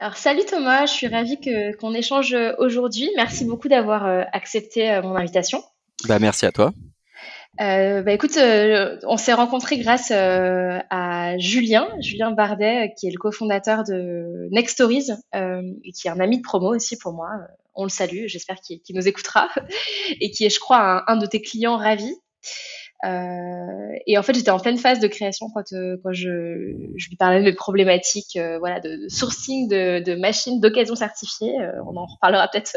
[0.00, 1.40] Alors salut Thomas, je suis ravie
[1.80, 3.10] qu'on échange aujourd'hui.
[3.16, 5.62] Merci beaucoup d'avoir euh, accepté euh, mon invitation.
[6.06, 6.72] Bah merci à toi.
[7.60, 13.10] Euh, bah écoute, euh, on s'est rencontrés grâce euh, à Julien, Julien Bardet, qui est
[13.10, 17.30] le cofondateur de Next Stories et qui est un ami de promo aussi pour moi.
[17.74, 19.48] On le salue, j'espère qu'il nous écoutera
[20.20, 22.14] et qui est, je crois, un, un de tes clients ravis.
[23.04, 27.08] Euh, et en fait, j'étais en pleine phase de création quand, euh, quand je, je,
[27.08, 31.54] lui parlais de problématiques euh, voilà, de, sourcing de, de machines d'occasion certifiées.
[31.86, 32.76] on en reparlera peut-être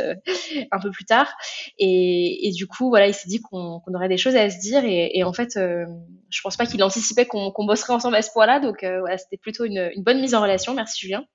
[0.72, 1.34] un peu plus tard.
[1.80, 4.60] Et, et, du coup, voilà, il s'est dit qu'on qu'on aurait des choses à se
[4.60, 4.86] dire.
[4.86, 8.32] Et, et en fait, je pense pas qu'il anticipait qu'on qu'on bosserait ensemble à ce
[8.32, 8.60] point-là.
[8.60, 10.74] Donc voilà, c'était plutôt une, une bonne mise en relation.
[10.74, 11.26] Merci Julien.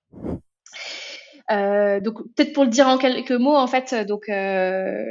[1.50, 5.04] Euh, donc peut-être pour le dire en quelques mots, en fait, donc euh,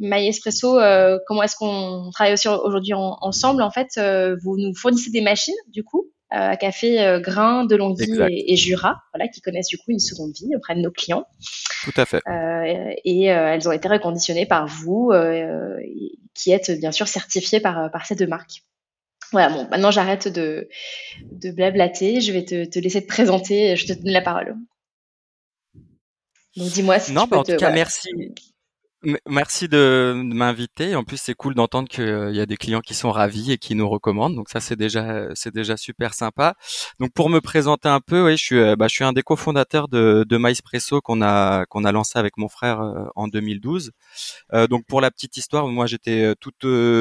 [0.00, 4.74] My Espresso, euh, comment est-ce qu'on travaille aussi aujourd'hui ensemble En fait, euh, vous nous
[4.74, 7.76] fournissez des machines, du coup, euh, à café grain, de
[8.30, 11.26] et, et, Jura, voilà, qui connaissent du coup une seconde vie auprès de nos clients.
[11.84, 12.22] Tout à fait.
[13.04, 15.12] et elles ont été reconditionnées par vous,
[16.34, 18.62] qui êtes bien sûr certifiées par par ces deux marques.
[19.32, 20.68] Voilà, bon, maintenant j'arrête de,
[21.32, 24.54] de blablater, je vais te, te laisser te présenter, je te donne la parole.
[26.56, 27.74] Donc dis-moi si non, tu peux bah, en te, tout cas, voilà.
[27.74, 28.08] merci.
[29.28, 30.96] Merci de, m'inviter.
[30.96, 33.74] En plus, c'est cool d'entendre qu'il y a des clients qui sont ravis et qui
[33.74, 34.34] nous recommandent.
[34.34, 36.54] Donc ça, c'est déjà, c'est déjà super sympa.
[37.00, 39.88] Donc pour me présenter un peu, oui, je suis, bah, je suis un des cofondateurs
[39.88, 42.80] de, de MySpresso qu'on a, qu'on a lancé avec mon frère
[43.14, 43.90] en 2012.
[44.54, 46.52] Euh, donc pour la petite histoire, moi j'étais tout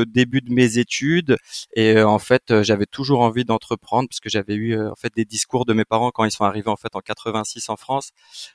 [0.06, 1.38] début de mes études
[1.76, 5.66] et en fait j'avais toujours envie d'entreprendre parce que j'avais eu en fait des discours
[5.66, 8.12] de mes parents quand ils sont arrivés en fait en 86 en France.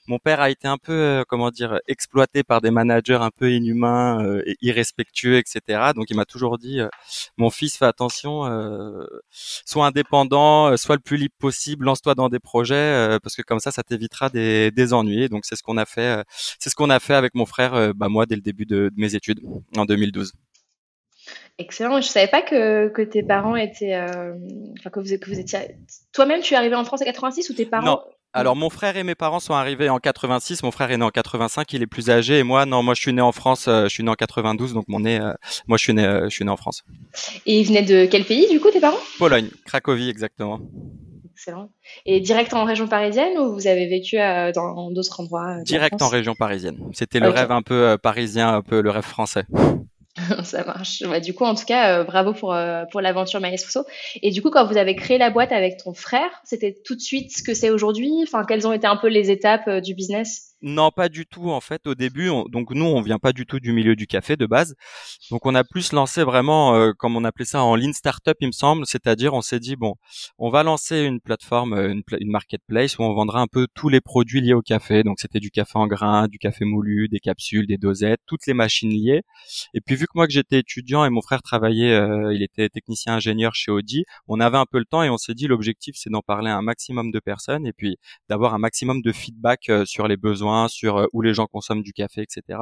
[0.06, 4.42] Mon père a été un peu, comment dire, exploité par des managers un inhumain euh,
[4.46, 5.92] et irrespectueux, etc.
[5.94, 6.88] Donc il m'a toujours dit, euh,
[7.36, 12.40] mon fils, fais attention, euh, sois indépendant, sois le plus libre possible, lance-toi dans des
[12.40, 15.28] projets parce que comme ça, ça t'évitera des, des ennuis.
[15.28, 16.24] Donc c'est ce qu'on a fait,
[16.58, 18.94] c'est ce qu'on a fait avec mon frère, bah moi dès le début de, de
[19.00, 19.40] mes études
[19.76, 20.32] en 2012.
[21.58, 22.00] Excellent.
[22.00, 24.32] Je savais pas que, que tes parents étaient, euh,
[24.78, 25.76] enfin que vous, que vous étiez.
[26.12, 28.00] Toi-même, tu es arrivé en France en 86 ou tes parents Non.
[28.34, 30.62] Alors mon frère et mes parents sont arrivés en 86.
[30.62, 32.38] Mon frère est né en 85, il est plus âgé.
[32.38, 33.68] Et moi, non, moi je suis né en France.
[33.68, 35.32] Euh, je suis né en 92, donc mon euh,
[35.66, 36.84] moi je suis né, euh, je suis né en France.
[37.46, 38.98] Et ils venaient de quel pays du coup, tes parents?
[39.18, 40.60] Pologne, Cracovie exactement.
[41.32, 41.70] Excellent.
[42.04, 46.34] Et direct en région parisienne ou vous avez vécu dans d'autres endroits Direct en région
[46.34, 46.78] parisienne.
[46.92, 49.44] C'était le rêve un peu parisien, un peu le rêve français.
[50.44, 51.02] Ça marche.
[51.02, 53.84] Bah, du coup, en tout cas, euh, bravo pour, euh, pour l'aventure My Espresso.
[54.22, 57.00] Et du coup, quand vous avez créé la boîte avec ton frère, c'était tout de
[57.00, 58.12] suite ce que c'est aujourd'hui?
[58.22, 60.54] Enfin, quelles ont été un peu les étapes euh, du business?
[60.60, 61.86] Non, pas du tout en fait.
[61.86, 64.44] Au début, on- donc nous, on vient pas du tout du milieu du café de
[64.44, 64.74] base.
[65.30, 68.48] Donc on a plus lancé vraiment, euh, comme on appelait ça, en lean startup, il
[68.48, 68.84] me semble.
[68.84, 69.94] C'est-à-dire, on s'est dit bon,
[70.36, 73.88] on va lancer une plateforme, euh, une, une marketplace où on vendra un peu tous
[73.88, 75.04] les produits liés au café.
[75.04, 78.54] Donc c'était du café en grains, du café moulu, des capsules, des dosettes, toutes les
[78.54, 79.22] machines liées.
[79.74, 82.68] Et puis vu que moi que j'étais étudiant et mon frère travaillait, euh, il était
[82.68, 85.94] technicien ingénieur chez Audi, on avait un peu le temps et on s'est dit l'objectif
[85.96, 87.96] c'est d'en parler à un maximum de personnes et puis
[88.28, 91.82] d'avoir un maximum de feedback euh, sur les besoins, sur euh, où les gens consomment
[91.82, 92.58] du café, etc.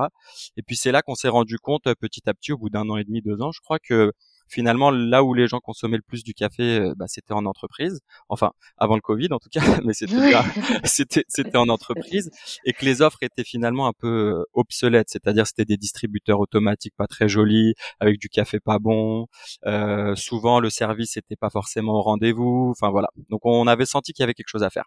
[0.56, 2.88] Et puis c'est là qu'on s'est rendu compte euh, petit à petit, au bout d'un
[2.88, 4.12] an et demi, deux ans, je crois que
[4.48, 8.00] finalement là où les gens consommaient le plus du café, euh, bah, c'était en entreprise.
[8.28, 10.14] Enfin, avant le Covid en tout cas, mais c'était
[10.84, 12.30] c'était c'était en entreprise
[12.64, 17.06] et que les offres étaient finalement un peu obsolètes, c'est-à-dire c'était des distributeurs automatiques pas
[17.06, 19.26] très jolis, avec du café pas bon.
[19.66, 22.70] Euh, souvent le service était pas forcément au rendez-vous.
[22.70, 23.08] Enfin voilà.
[23.30, 24.84] Donc on avait senti qu'il y avait quelque chose à faire.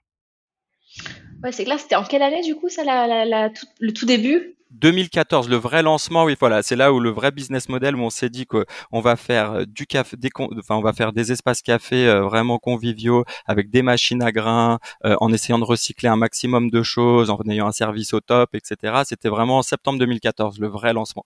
[1.44, 1.80] Ouais, c'est clair.
[1.80, 4.56] C'était en quelle année du coup, ça, la, la, la- le tout début?
[4.72, 8.12] 2014, le vrai lancement, oui, voilà, c'est là où le vrai business model où on
[8.12, 10.30] s'est dit qu'on va faire euh, du café, des,
[10.60, 14.78] enfin, on va faire des espaces café euh, vraiment conviviaux avec des machines à grains,
[15.06, 18.54] euh, en essayant de recycler un maximum de choses, en ayant un service au top,
[18.54, 19.04] etc.
[19.06, 21.26] C'était vraiment en septembre 2014, le vrai lancement.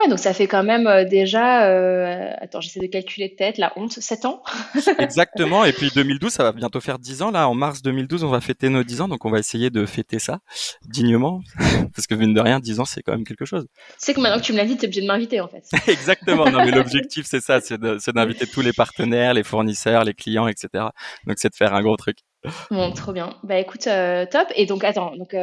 [0.00, 1.66] Ouais, donc ça fait quand même euh, déjà.
[1.66, 4.42] euh, attends, j'essaie de calculer de tête, la honte, 7 ans
[4.98, 5.64] Exactement.
[5.64, 7.30] Et puis 2012, ça va bientôt faire 10 ans.
[7.30, 9.86] Là, en mars 2012, on va fêter nos 10 ans, donc on va essayer de
[9.86, 10.40] fêter ça
[10.86, 11.42] dignement,
[11.94, 13.66] parce que mine de rien, 10 ans, c'est quand même quelque chose.
[13.74, 15.48] Tu sais que maintenant que tu me l'as dit, tu es obligé de m'inviter en
[15.48, 15.64] fait.
[15.90, 16.50] Exactement.
[16.50, 20.46] Non, mais l'objectif, c'est ça, c'est c'est d'inviter tous les partenaires, les fournisseurs, les clients,
[20.48, 20.84] etc.
[21.26, 22.18] Donc, c'est de faire un gros truc.
[22.70, 23.36] Bon, trop bien.
[23.42, 24.48] Bah écoute, euh, top.
[24.56, 25.34] Et donc, attends, donc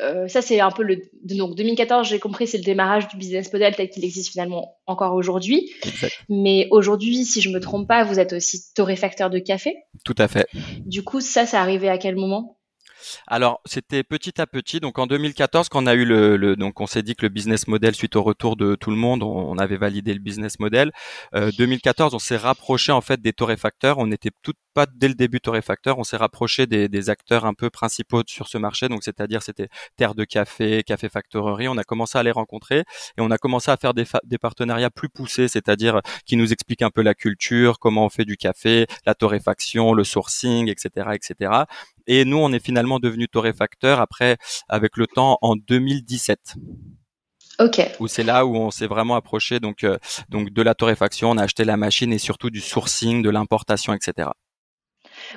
[0.00, 1.02] euh, ça c'est un peu le.
[1.24, 5.14] Donc 2014, j'ai compris, c'est le démarrage du business model tel qu'il existe finalement encore
[5.14, 5.70] aujourd'hui.
[6.28, 9.74] Mais aujourd'hui, si je me trompe pas, vous êtes aussi torréfacteur de café.
[10.04, 10.46] Tout à fait.
[10.86, 12.58] Du coup, ça, c'est arrivé à quel moment?
[13.26, 14.78] Alors, c'était petit à petit.
[14.78, 17.30] Donc, en 2014, quand on a eu le, le- donc on s'est dit que le
[17.30, 20.60] business model, suite au retour de tout le monde, on, on avait validé le business
[20.60, 20.92] model.
[21.34, 23.98] Euh, 2014, on s'est rapproché en fait des torréfacteurs.
[23.98, 25.98] On était tout, pas dès le début torréfacteur.
[25.98, 28.88] On s'est rapproché des, des, acteurs un peu principaux sur ce marché.
[28.88, 31.68] Donc, c'est-à-dire, c'était Terre de Café, Café Factorerie.
[31.68, 34.90] On a commencé à les rencontrer et on a commencé à faire des, des partenariats
[34.90, 38.86] plus poussés, c'est-à-dire qui nous expliquent un peu la culture, comment on fait du café,
[39.06, 41.64] la torréfaction, le sourcing, etc., etc.
[42.06, 44.36] Et nous, on est finalement devenu torréfacteur après,
[44.68, 46.56] avec le temps, en 2017.
[47.58, 47.80] Ok.
[48.00, 49.98] Où c'est là où on s'est vraiment approché donc euh,
[50.28, 53.92] donc de la torréfaction, on a acheté la machine et surtout du sourcing, de l'importation,
[53.92, 54.30] etc.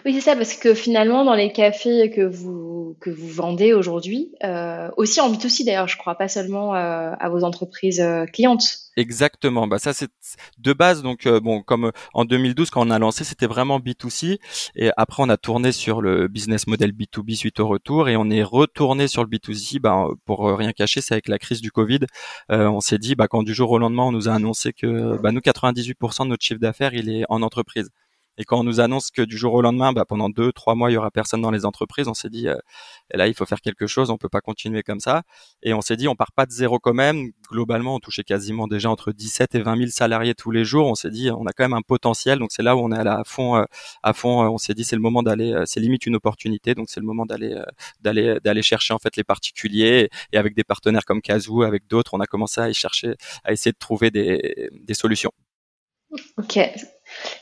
[0.04, 4.32] Oui, c'est ça, parce que finalement, dans les cafés que vous, que vous vendez aujourd'hui,
[4.44, 8.86] euh, aussi en B2C d'ailleurs, je crois, pas seulement euh, à vos entreprises euh, clientes.
[8.98, 9.68] Exactement.
[9.68, 10.10] Bah ça c'est
[10.58, 14.40] de base donc euh, bon comme en 2012 quand on a lancé c'était vraiment B2C
[14.76, 18.30] et après on a tourné sur le business model B2B suite au retour et on
[18.30, 22.00] est retourné sur le B2C bah, pour rien cacher c'est avec la crise du Covid
[22.52, 25.18] euh, on s'est dit bah quand du jour au lendemain on nous a annoncé que
[25.18, 27.90] bah nous 98% de notre chiffre d'affaires il est en entreprise
[28.38, 30.92] et quand on nous annonce que du jour au lendemain, bah, pendant deux, trois mois,
[30.92, 32.56] il y aura personne dans les entreprises, on s'est dit, euh,
[33.14, 35.24] là, il faut faire quelque chose, on peut pas continuer comme ça.
[35.64, 37.32] Et on s'est dit, on part pas de zéro quand même.
[37.50, 40.88] Globalement, on touchait quasiment déjà entre 17 et 20 000 salariés tous les jours.
[40.88, 42.40] On s'est dit, on a quand même un potentiel.
[42.40, 43.64] Donc c'est là où on est allé à fond, euh,
[44.04, 44.44] à fond.
[44.44, 46.76] Euh, on s'est dit, c'est le moment d'aller, euh, c'est limite une opportunité.
[46.76, 47.62] Donc c'est le moment d'aller,
[48.02, 50.10] d'aller, d'aller chercher en fait les particuliers.
[50.34, 53.52] Et avec des partenaires comme Kazoo, avec d'autres, on a commencé à y chercher, à
[53.52, 55.32] essayer de trouver des, des solutions.
[56.38, 56.60] Ok,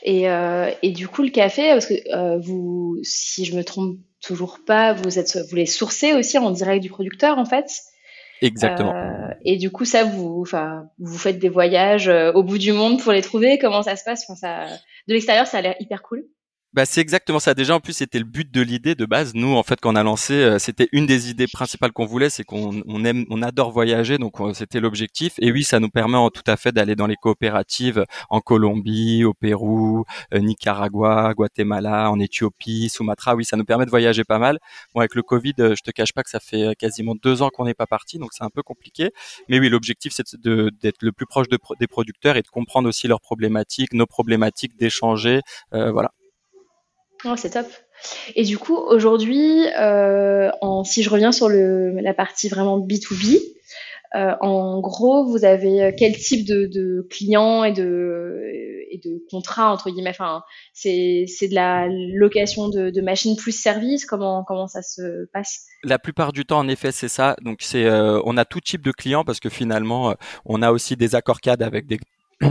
[0.02, 3.98] et, euh, et du coup, le café, parce que euh, vous, si je me trompe
[4.20, 7.66] toujours pas, vous êtes, vous les sourcez aussi en direct du producteur, en fait?
[8.42, 8.94] Exactement.
[8.94, 13.00] Euh, et du coup, ça, vous, enfin, vous faites des voyages au bout du monde
[13.00, 13.58] pour les trouver.
[13.58, 14.24] Comment ça se passe?
[14.28, 14.66] Enfin, ça,
[15.08, 16.24] De l'extérieur, ça a l'air hyper cool.
[16.74, 17.54] Bah, c'est exactement ça.
[17.54, 19.32] Déjà, en plus, c'était le but de l'idée de base.
[19.34, 22.30] Nous, en fait, quand on a lancé, euh, c'était une des idées principales qu'on voulait,
[22.30, 25.34] c'est qu'on on aime, on adore voyager, donc c'était l'objectif.
[25.38, 29.22] Et oui, ça nous permet en, tout à fait d'aller dans les coopératives en Colombie,
[29.22, 30.04] au Pérou,
[30.34, 33.36] euh, Nicaragua, Guatemala, en Éthiopie, Sumatra.
[33.36, 34.58] Oui, ça nous permet de voyager pas mal.
[34.94, 37.50] Bon, avec le Covid, euh, je te cache pas que ça fait quasiment deux ans
[37.50, 39.12] qu'on n'est pas parti, donc c'est un peu compliqué.
[39.48, 43.06] Mais oui, l'objectif, c'est d'être le plus proche de, des producteurs et de comprendre aussi
[43.06, 45.40] leurs problématiques, nos problématiques, d'échanger,
[45.70, 46.10] voilà.
[47.24, 47.66] Oh, c'est top.
[48.34, 50.50] Et du coup, aujourd'hui, euh,
[50.84, 53.40] si je reviens sur le, la partie vraiment B2B,
[54.14, 58.34] euh, en gros, vous avez quel type de, de clients et de,
[58.94, 64.06] et de contrats, entre guillemets enfin, c'est, de la location de, de machines plus services
[64.06, 65.66] comment, comment ça se passe?
[65.82, 67.36] La plupart du temps, en effet, c'est ça.
[67.42, 70.70] Donc, c'est, euh, on a tout type de clients parce que finalement, euh, on a
[70.70, 71.98] aussi des accords cadres avec des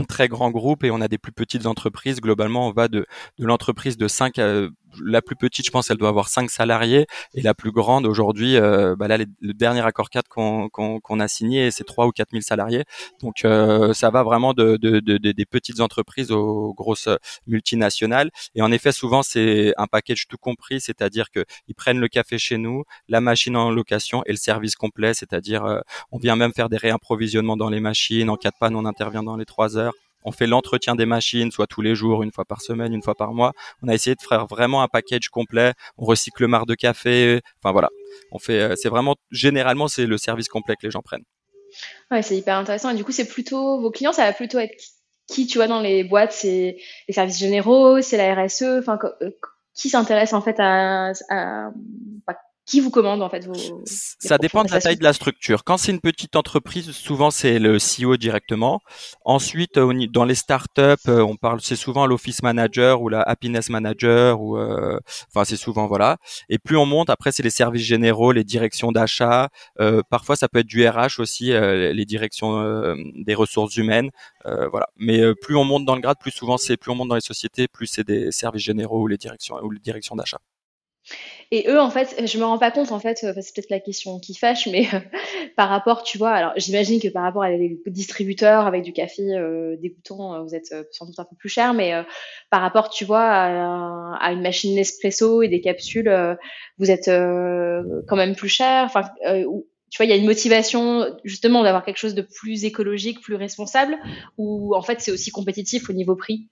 [0.02, 2.20] très grands groupes et on a des plus petites entreprises.
[2.20, 3.06] Globalement, on va de,
[3.38, 4.68] de l'entreprise de 5 à
[5.02, 8.56] la plus petite, je pense, elle doit avoir 5 salariés et la plus grande aujourd'hui,
[8.56, 12.30] euh, bah là, le dernier accord cadre qu'on qu'on a signé, c'est 3 ou 4
[12.30, 12.84] 000 salariés.
[13.20, 17.08] Donc, euh, ça va vraiment de, de, de, des petites entreprises aux grosses
[17.46, 18.30] multinationales.
[18.54, 22.38] Et en effet, souvent, c'est un package tout compris, c'est-à-dire que ils prennent le café
[22.38, 25.80] chez nous, la machine en location et le service complet, c'est-à-dire euh,
[26.12, 28.30] on vient même faire des réapprovisionnements dans les machines.
[28.30, 29.94] En cas de panne, on intervient dans les 3 heures
[30.24, 33.14] on fait l'entretien des machines, soit tous les jours, une fois par semaine, une fois
[33.14, 33.52] par mois.
[33.82, 35.72] On a essayé de faire vraiment un package complet.
[35.98, 37.40] On recycle le marc de café.
[37.62, 37.90] Enfin voilà,
[38.32, 38.60] on fait.
[38.60, 41.24] Euh, c'est vraiment généralement c'est le service complet que les gens prennent.
[42.10, 42.90] Ouais, c'est hyper intéressant.
[42.90, 44.74] Et du coup, c'est plutôt vos clients, ça va plutôt être
[45.26, 46.76] qui, tu vois, dans les boîtes, c'est
[47.08, 48.62] les services généraux, c'est la RSE.
[48.62, 49.30] Euh,
[49.74, 51.12] qui s'intéresse en fait à,
[52.66, 55.64] qui vous commande en fait vos, Ça dépend de la taille de la structure.
[55.64, 58.80] Quand c'est une petite entreprise, souvent c'est le CEO directement.
[59.24, 64.40] Ensuite, dans les startups, euh, on parle, c'est souvent l'office manager ou la happiness manager
[64.40, 66.16] ou, euh, enfin c'est souvent voilà.
[66.48, 69.50] Et plus on monte, après c'est les services généraux, les directions d'achat.
[69.80, 74.10] Euh, parfois ça peut être du RH aussi, les directions des ressources humaines,
[74.44, 74.86] voilà.
[74.96, 77.20] Mais plus on monte dans le grade, plus souvent c'est, plus on monte dans les
[77.20, 80.38] sociétés, plus c'est des services généraux ou les directions ou les directions d'achat.
[81.50, 84.18] Et eux, en fait, je me rends pas compte, en fait, c'est peut-être la question
[84.18, 84.86] qui fâche, mais
[85.56, 89.22] par rapport, tu vois, alors j'imagine que par rapport à des distributeurs avec du café
[89.34, 91.92] euh, dégoûtant, euh, vous êtes euh, sans doute un peu plus cher, mais
[92.50, 96.10] par rapport, tu vois, à, une machine Nespresso et des capsules,
[96.78, 98.84] vous êtes quand même plus cher.
[98.84, 103.20] Enfin, tu vois, il y a une motivation justement d'avoir quelque chose de plus écologique,
[103.20, 103.96] plus responsable,
[104.38, 106.48] ou en fait c'est aussi compétitif au niveau prix?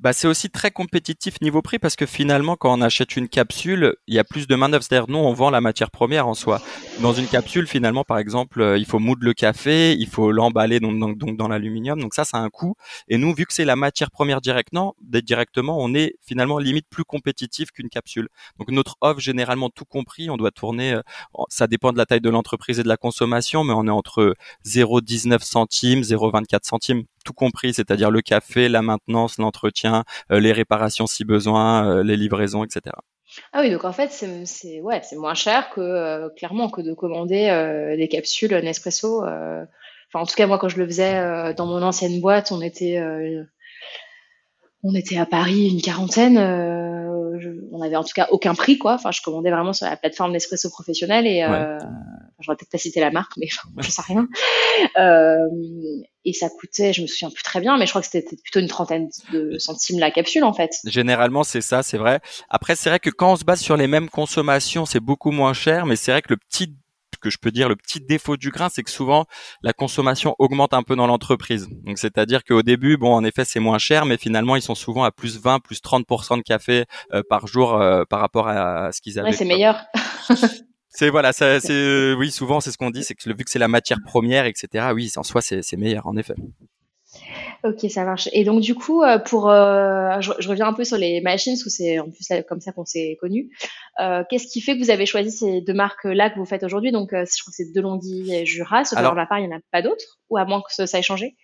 [0.00, 3.94] Bah, c'est aussi très compétitif niveau prix parce que finalement, quand on achète une capsule,
[4.06, 4.82] il y a plus de main-d'œuvre.
[4.82, 6.60] C'est-à-dire, nous, on vend la matière première en soi.
[7.00, 10.80] Dans une capsule, finalement, par exemple, euh, il faut moudre le café, il faut l'emballer
[10.80, 12.00] donc, dans l'aluminium.
[12.00, 12.74] Donc ça, ça a un coût.
[13.08, 17.04] Et nous, vu que c'est la matière première directement, directement, on est finalement limite plus
[17.04, 18.28] compétitif qu'une capsule.
[18.58, 20.92] Donc notre offre, généralement tout compris, on doit tourner.
[20.92, 21.02] Euh,
[21.48, 24.34] ça dépend de la taille de l'entreprise et de la consommation, mais on est entre
[24.66, 31.24] 0,19 centimes, 0,24 centimes tout compris, c'est-à-dire le café, la maintenance, l'entretien, les réparations si
[31.24, 32.96] besoin, les livraisons, etc.
[33.52, 37.94] Ah oui, donc en fait, c'est ouais, c'est moins cher que clairement que de commander
[37.96, 39.22] des capsules Nespresso.
[39.22, 39.66] Enfin,
[40.14, 42.98] en tout cas, moi, quand je le faisais dans mon ancienne boîte, on était
[44.82, 46.38] on était à Paris une quarantaine.
[46.38, 48.94] Euh, on n'avait en tout cas aucun prix, quoi.
[48.94, 51.78] Enfin, je commandais vraiment sur la plateforme Nespresso professionnel et euh,
[52.40, 54.26] j'aurais peut-être pas cité la marque, mais je sais rien.
[54.98, 55.46] Euh,
[56.24, 58.60] et ça coûtait, je me souviens plus très bien, mais je crois que c'était plutôt
[58.60, 60.70] une trentaine de centimes la capsule en fait.
[60.84, 62.20] Généralement, c'est ça, c'est vrai.
[62.48, 65.54] Après, c'est vrai que quand on se base sur les mêmes consommations, c'est beaucoup moins
[65.54, 66.74] cher, mais c'est vrai que le petit
[67.20, 69.26] que je peux dire le petit défaut du grain, c'est que souvent
[69.62, 71.68] la consommation augmente un peu dans l'entreprise.
[71.84, 75.04] Donc c'est-à-dire qu'au début, bon, en effet, c'est moins cher, mais finalement, ils sont souvent
[75.04, 79.00] à plus 20, plus 30% de café euh, par jour euh, par rapport à ce
[79.00, 79.30] qu'ils avaient.
[79.30, 79.84] Ouais, c'est meilleur.
[80.90, 83.50] c'est voilà, ça, c'est euh, oui, souvent c'est ce qu'on dit, c'est que vu que
[83.50, 84.88] c'est la matière première, etc.
[84.94, 86.34] Oui, en soi, c'est meilleur, en effet.
[87.62, 88.28] Ok, ça marche.
[88.32, 91.64] Et donc du coup, euh, pour, euh, je, reviens un peu sur les machines, parce
[91.64, 93.50] que c'est en plus comme ça qu'on s'est connus.
[94.00, 96.90] Euh, qu'est-ce qui fait que vous avez choisi ces deux marques-là que vous faites aujourd'hui?
[96.90, 98.84] Donc, je crois que c'est Delonghi et Jura.
[98.84, 100.98] Sauf Alors, la part, il n'y en a pas d'autres, ou à moins que ça
[100.98, 101.36] ait changé?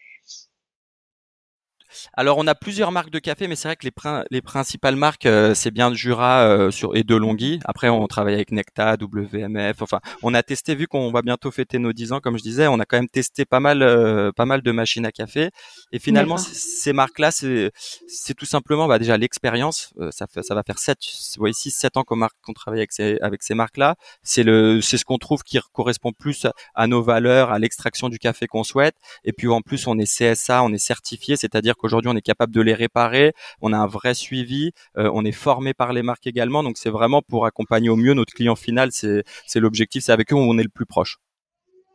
[2.15, 3.93] Alors, on a plusieurs marques de café, mais c'est vrai que les,
[4.31, 7.61] les principales marques, euh, c'est bien Jura euh, sur, et DeLonghi.
[7.65, 9.83] Après, on travaille avec Necta, WMF.
[9.83, 12.67] Enfin, on a testé, vu qu'on va bientôt fêter nos 10 ans, comme je disais,
[12.67, 15.51] on a quand même testé pas mal, euh, pas mal de machines à café.
[15.93, 17.71] Et finalement, ces marques-là, c'est,
[18.07, 19.93] c'est tout simplement bah, déjà l'expérience.
[20.11, 20.99] ça, fait, ça va faire 7,
[21.39, 22.19] ouais, 6, 7 ans qu'on,
[22.55, 23.97] travaille avec ces, avec ces marques-là.
[24.23, 28.19] C'est, le, c'est ce qu'on trouve qui correspond plus à nos valeurs, à l'extraction du
[28.19, 28.97] café qu'on souhaite.
[29.25, 32.23] Et puis en plus, on est CSA, on est certifié, c'est-à-dire que Aujourd'hui, on est
[32.23, 36.03] capable de les réparer, on a un vrai suivi, euh, on est formé par les
[36.03, 36.63] marques également.
[36.63, 38.91] Donc c'est vraiment pour accompagner au mieux notre client final.
[38.93, 39.25] C'est
[39.57, 41.19] l'objectif, c'est avec eux où on est le plus proche.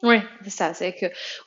[0.04, 0.74] Oui, c'est ça.
[0.74, 0.96] C'est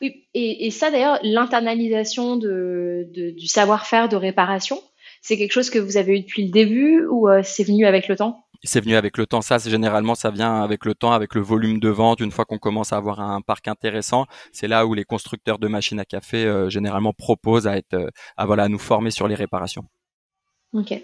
[0.01, 4.81] oui, et, ça d'ailleurs, l'internalisation du savoir-faire de réparation,
[5.23, 8.09] c'est quelque chose que vous avez eu depuis le début ou euh, c'est venu avec
[8.09, 8.44] le temps?
[8.65, 9.43] C'est venu avec le temps.
[9.43, 12.21] Ça, c'est généralement, ça vient avec le temps, avec le volume de vente.
[12.21, 15.69] Une fois qu'on commence à avoir un parc intéressant, c'est là où les constructeurs de
[15.69, 19.29] machines à café euh, généralement proposent à être, euh, à voilà, à nous former sur
[19.29, 19.85] les réparations.
[20.73, 20.95] Ok.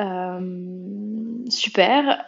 [0.00, 0.40] Euh,
[1.50, 2.26] super.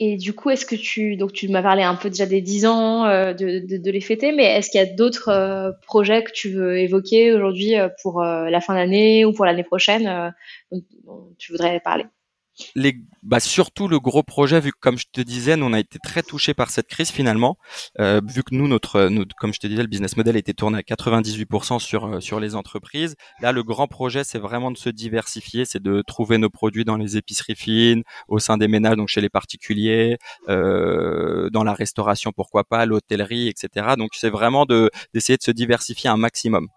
[0.00, 2.66] et du coup, est-ce que tu, donc tu m'as parlé un peu déjà des 10
[2.66, 6.78] ans de, de, les fêter, mais est-ce qu'il y a d'autres projets que tu veux
[6.78, 10.34] évoquer aujourd'hui pour la fin d'année ou pour l'année prochaine
[10.72, 12.04] dont tu voudrais parler?
[12.74, 15.80] Les, bah surtout le gros projet, vu que comme je te disais, nous on a
[15.80, 17.56] été très touché par cette crise finalement,
[18.00, 20.78] euh, vu que nous notre, notre, comme je te disais, le business model été tourné
[20.78, 23.16] à 98% sur euh, sur les entreprises.
[23.40, 26.96] Là, le grand projet, c'est vraiment de se diversifier, c'est de trouver nos produits dans
[26.96, 30.18] les épiceries fines, au sein des ménages, donc chez les particuliers,
[30.48, 33.94] euh, dans la restauration, pourquoi pas, l'hôtellerie, etc.
[33.98, 36.68] Donc c'est vraiment de d'essayer de se diversifier un maximum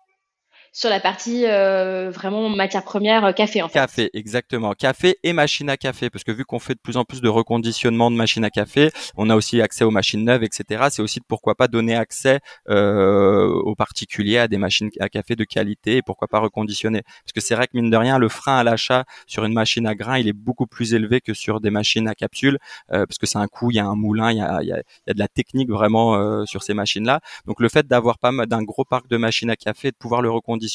[0.77, 3.79] sur la partie euh, vraiment matière première euh, café en fait.
[3.79, 4.73] Café, exactement.
[4.73, 7.27] Café et machine à café, parce que vu qu'on fait de plus en plus de
[7.27, 10.89] reconditionnement de machines à café, on a aussi accès aux machines neuves, etc.
[10.91, 15.45] C'est aussi pourquoi pas donner accès euh, aux particuliers à des machines à café de
[15.45, 17.01] qualité et pourquoi pas reconditionner.
[17.01, 19.87] Parce que c'est vrai que mine de rien, le frein à l'achat sur une machine
[19.87, 23.25] à grains, il est beaucoup plus élevé que sur des machines à capsules, parce que
[23.25, 25.07] c'est un coût, il y a un moulin, il y a, il y a, il
[25.07, 27.19] y a de la technique vraiment sur ces machines-là.
[27.47, 30.29] Donc le fait d'avoir pas d'un gros parc de machines à café, de pouvoir le
[30.29, 30.66] reconditionner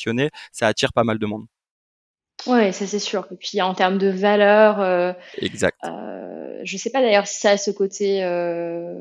[0.53, 1.47] ça attire pas mal de monde.
[2.47, 3.27] Oui, ça c'est sûr.
[3.31, 5.79] Et puis en termes de valeur, euh, exact.
[5.85, 8.25] Euh, je sais pas d'ailleurs si ça a ce côté.
[8.25, 8.95] Euh,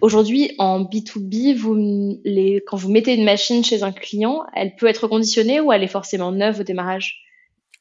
[0.00, 4.86] aujourd'hui, en B2B, vous, les, quand vous mettez une machine chez un client, elle peut
[4.86, 7.24] être reconditionnée ou elle est forcément neuve au démarrage?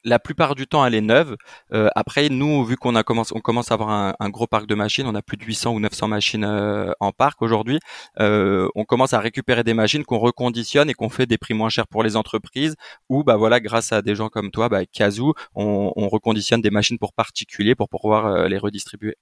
[0.04, 1.36] La plupart du temps, elle est neuve.
[1.74, 3.90] Euh, après, nous, vu qu'on a commencé, on commence à avoir
[4.20, 7.12] un, gros parc de machines, on a plus de 800 ou 900 machines euh, en
[7.12, 7.80] parc aujourd'hui.
[8.20, 11.70] Euh, on commence à récupérer des machines qu'on reconditionne et qu'on fait des prix moins
[11.70, 12.76] chers pour les entreprises.
[13.10, 16.72] Ou bah voilà, grâce à des gens comme toi, bah, Kazoo, on, on reconditionne des
[16.72, 19.16] machines pour particuliers pour pouvoir les redistribuer.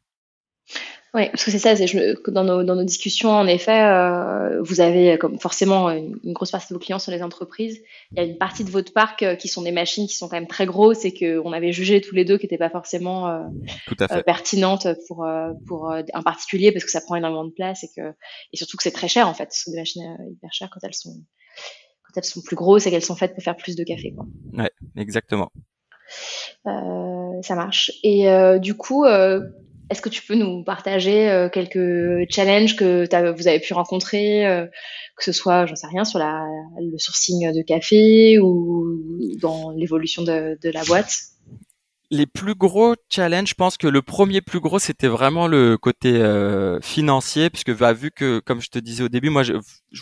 [1.14, 1.74] Oui, parce que c'est ça,
[2.28, 6.68] dans, nos, dans, nos, discussions, en effet, euh, vous avez comme forcément une, grosse partie
[6.68, 7.82] de vos clients sont les entreprises.
[8.12, 10.28] Il y a une partie de votre parc euh, qui sont des machines qui sont
[10.28, 13.30] quand même très grosses et qu'on avait jugé tous les deux qui n'étaient pas forcément
[13.30, 15.28] euh, pertinentes pour,
[15.66, 18.14] pour un particulier parce que ça prend énormément de place et, que,
[18.52, 19.52] et surtout que c'est très cher en fait.
[19.54, 21.16] Ce sont des machines hyper chères quand elles sont,
[22.04, 24.14] quand elles sont plus grosses et qu'elles sont faites pour faire plus de café.
[24.54, 25.52] Ouais, exactement.
[26.66, 27.92] ça marche.
[28.04, 28.28] Et
[28.60, 29.06] du coup,
[29.90, 34.66] est-ce que tu peux nous partager euh, quelques challenges que vous avez pu rencontrer, euh,
[35.16, 36.46] que ce soit, j'en sais rien, sur la,
[36.80, 39.00] le sourcing de café ou
[39.40, 41.14] dans l'évolution de, la boîte?
[42.10, 46.16] Les plus gros challenges, je pense que le premier plus gros, c'était vraiment le côté
[46.16, 49.54] euh, financier, puisque bah, vu que, comme je te disais au début, moi, je,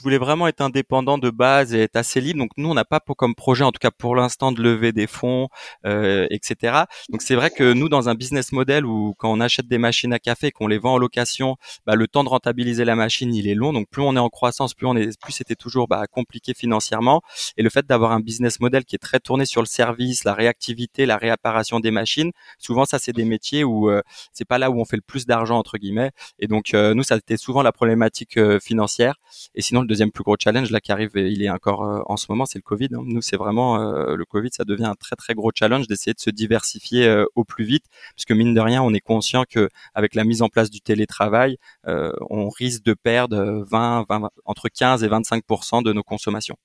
[0.04, 2.40] voulais vraiment être indépendant de base et être assez libre.
[2.40, 4.92] Donc nous, on n'a pas pour, comme projet, en tout cas pour l'instant, de lever
[4.92, 5.48] des fonds,
[5.86, 6.84] euh, etc.
[7.10, 10.14] Donc c'est vrai que nous, dans un business model où quand on achète des machines
[10.14, 11.56] à café, qu'on les vend en location,
[11.88, 13.74] bah, le temps de rentabiliser la machine, il est long.
[13.74, 17.22] Donc plus on est en croissance, plus on est, plus c'était toujours bah, compliqué financièrement.
[17.58, 20.36] Et le fait d'avoir un business model qui est très tourné sur le service, la
[20.36, 22.32] réactivité, la réapparition des machines.
[22.60, 24.02] Souvent, ça, c'est des métiers où euh,
[24.34, 26.12] c'est pas là où on fait le plus d'argent entre guillemets.
[26.40, 29.16] Et donc, euh, nous, ça été souvent la problématique euh, financière.
[29.56, 32.28] Et sinon, le deuxième plus gros challenge là qui arrive, il est encore en ce
[32.30, 32.90] moment, c'est le Covid.
[32.94, 33.04] Hein.
[33.06, 36.30] Nous, c'est vraiment le Covid, ça devient un très très gros challenge d'essayer de se
[36.30, 37.86] diversifier au plus vite,
[38.16, 41.58] puisque mine de rien, on est conscient que avec la mise en place du télétravail,
[41.86, 46.58] on risque de perdre 20, 20 entre 15 et 25% de nos consommations.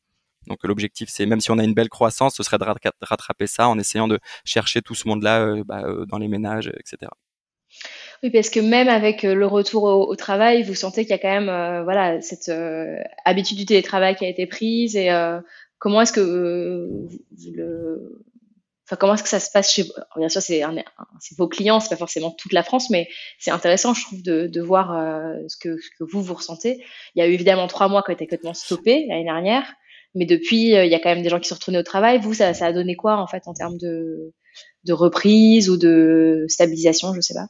[0.47, 3.69] Donc l'objectif, c'est même si on a une belle croissance, ce serait de rattraper ça
[3.69, 7.11] en essayant de chercher tout ce monde-là euh, bah, euh, dans les ménages, etc.
[8.23, 11.19] Oui, parce que même avec euh, le retour au, travail, vous sentez qu'il y a
[11.19, 12.51] quand même voilà cette
[13.25, 15.11] habitude du télétravail qui a été prise et
[15.79, 17.09] comment est-ce que vous
[18.99, 19.85] comment est-ce que ça se passe chez
[20.17, 20.65] Bien sûr, c'est,
[21.39, 24.61] vos clients, c'est pas forcément toute la France, mais c'est intéressant, je trouve, de, de
[24.61, 24.89] voir
[25.47, 26.85] ce, que, ce, que, vous vous ressentez.
[27.15, 29.77] Il y a eu évidemment trois mois qui ont été complètement stoppés l'année dernière.
[30.15, 32.19] Mais depuis, euh, il y a quand même des gens qui sont retournés au travail.
[32.21, 34.33] Vous, ça, ça a donné quoi en fait en termes de,
[34.85, 37.49] de reprise ou de stabilisation, je sais pas?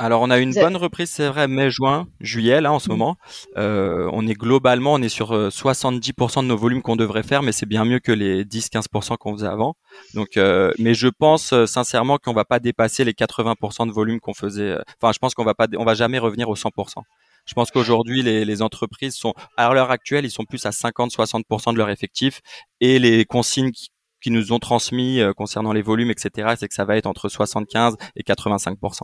[0.00, 2.92] Alors on a une bonne reprise, c'est vrai, mai-juin, juillet là en ce mmh.
[2.92, 3.16] moment.
[3.58, 7.42] Euh, on est globalement, on est sur 70% euh, de nos volumes qu'on devrait faire,
[7.42, 9.74] mais c'est bien mieux que les 10-15% qu'on faisait avant.
[10.14, 14.32] Donc, euh, mais je pense sincèrement qu'on va pas dépasser les 80% de volume qu'on
[14.32, 14.74] faisait.
[15.02, 17.02] Enfin, je pense qu'on va pas, on va jamais revenir aux 100%.
[17.50, 21.72] Je pense qu'aujourd'hui, les, les, entreprises sont, à l'heure actuelle, ils sont plus à 50-60%
[21.72, 22.42] de leur effectif
[22.80, 23.72] et les consignes
[24.20, 27.28] qui, nous ont transmis euh, concernant les volumes, etc., c'est que ça va être entre
[27.28, 29.00] 75 et 85%.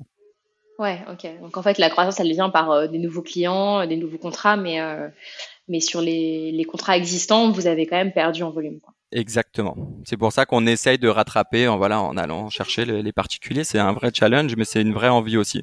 [0.78, 1.40] Ouais, ok.
[1.40, 4.18] Donc en fait, la croissance, elle vient par euh, des nouveaux clients, euh, des nouveaux
[4.18, 4.78] contrats, mais,
[5.66, 8.78] mais sur les, les, contrats existants, vous avez quand même perdu en volume.
[8.78, 8.94] Quoi.
[9.10, 9.76] Exactement.
[10.04, 13.64] C'est pour ça qu'on essaye de rattraper en, voilà, en allant chercher les, les particuliers.
[13.64, 15.62] C'est un vrai challenge, mais c'est une vraie envie aussi.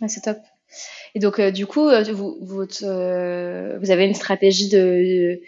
[0.00, 0.38] Ouais, c'est top.
[1.14, 2.38] Et donc, euh, du coup, euh, vous,
[2.82, 5.40] euh, vous avez une stratégie de,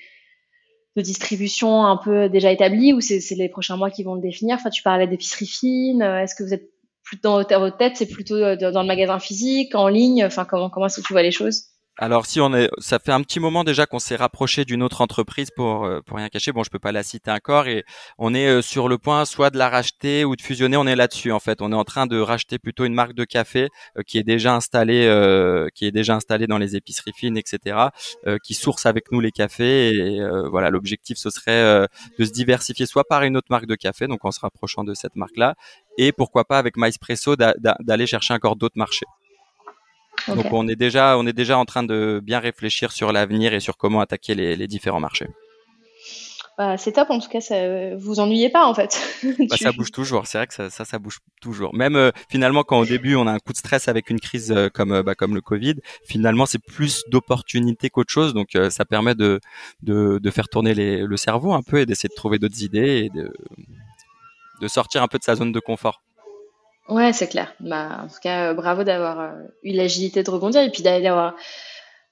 [0.97, 4.57] de distribution un peu déjà établie ou c'est les prochains mois qui vont le définir?
[4.57, 6.03] Enfin, tu parlais d'épicerie fine.
[6.03, 6.71] Est-ce que vous êtes
[7.03, 10.25] plutôt dans votre tête, c'est plutôt dans le magasin physique, en ligne?
[10.25, 11.65] Enfin, comment, comment est-ce que tu vois les choses?
[12.01, 15.03] Alors si on est, ça fait un petit moment déjà qu'on s'est rapproché d'une autre
[15.03, 16.51] entreprise pour euh, pour rien cacher.
[16.51, 17.85] Bon, je peux pas la citer encore et
[18.17, 20.79] on est euh, sur le point soit de la racheter ou de fusionner.
[20.79, 21.61] On est là-dessus en fait.
[21.61, 24.55] On est en train de racheter plutôt une marque de café euh, qui est déjà
[24.55, 25.01] installée,
[25.75, 27.77] qui est déjà installée dans les épiceries fines, etc.
[28.43, 30.71] qui source avec nous les cafés et voilà.
[30.71, 31.87] L'objectif ce serait
[32.19, 34.95] de se diversifier soit par une autre marque de café, donc en se rapprochant de
[34.95, 35.55] cette marque-là,
[35.99, 39.07] et pourquoi pas avec MySpresso d'aller chercher encore d'autres marchés.
[40.29, 43.61] Donc on est déjà on est déjà en train de bien réfléchir sur l'avenir et
[43.61, 45.27] sur comment attaquer les, différents marchés.
[46.59, 49.01] Bah, c'est top en tout cas, ça, vous ennuyez pas en fait.
[49.49, 51.75] Bah, ça bouge toujours, c'est vrai que ça, ça, bouge toujours.
[51.75, 54.53] Même euh, finalement quand au début on a un coup de stress avec une crise
[54.53, 58.85] euh, comme euh, bah, comme le Covid, finalement c'est plus d'opportunités qu'autre chose, donc ça
[58.85, 59.41] permet de,
[59.83, 63.05] de, de faire tourner les, le cerveau un peu et d'essayer de trouver d'autres idées
[63.05, 63.33] et de,
[64.61, 66.03] de sortir un peu de sa zone de confort.
[66.91, 67.55] Ouais, c'est clair.
[67.61, 71.37] Bah, en tout cas, euh, bravo d'avoir euh, eu l'agilité de rebondir et puis d'avoir,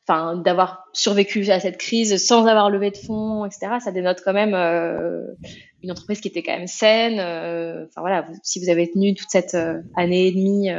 [0.07, 3.79] enfin, d'avoir survécu à cette crise sans avoir levé de fonds, etc.
[3.83, 5.25] Ça dénote quand même euh,
[5.83, 7.15] une entreprise qui était quand même saine.
[7.15, 9.57] Enfin voilà, si vous avez tenu toute cette
[9.97, 10.71] année et demie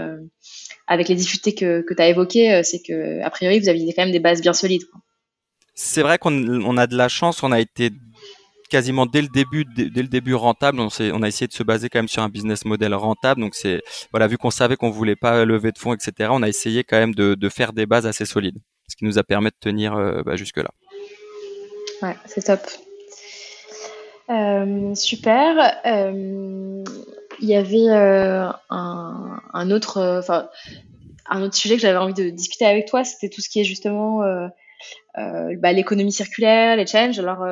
[0.87, 4.03] avec les difficultés que, que tu as évoquées, c'est que a priori vous aviez quand
[4.03, 4.83] même des bases bien solides.
[5.73, 7.91] C'est vrai qu'on on a de la chance, on a été
[8.69, 10.79] quasiment dès le début, dès, le début rentable.
[10.79, 10.87] On,
[11.23, 13.41] a essayé de se baser quand même sur un business model rentable.
[13.41, 16.29] Donc c'est voilà, vu qu'on savait qu'on voulait pas lever de fonds, etc.
[16.31, 19.23] On a essayé quand même de, faire des bases assez solides, ce qui nous a
[19.23, 20.69] permis de tenir euh, bah, jusque là.
[22.01, 22.61] Ouais, c'est top.
[24.29, 25.73] Euh, super.
[25.85, 26.83] Euh,
[27.41, 30.21] il y avait un, autre,
[31.25, 33.63] un autre sujet que j'avais envie de discuter avec toi, c'était tout ce qui est
[33.63, 34.21] justement
[35.15, 37.19] bah, l'économie circulaire, les challenges.
[37.19, 37.43] Alors,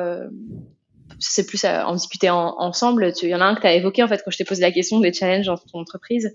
[1.18, 3.12] c'est plus à en discuter ensemble.
[3.22, 4.62] Il y en a un que tu as évoqué en fait quand je t'ai posé
[4.62, 6.32] la question des challenges dans ton entreprise,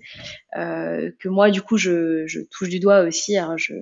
[0.56, 3.36] euh, que moi du coup je, je, touche du doigt aussi.
[3.36, 3.74] Alors je,